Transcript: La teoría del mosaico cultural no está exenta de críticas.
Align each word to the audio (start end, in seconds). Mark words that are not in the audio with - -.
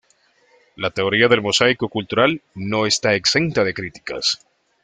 La 0.77 0.89
teoría 0.89 1.27
del 1.27 1.43
mosaico 1.43 1.87
cultural 1.87 2.41
no 2.55 2.87
está 2.87 3.13
exenta 3.13 3.63
de 3.63 3.75
críticas. 3.75 4.39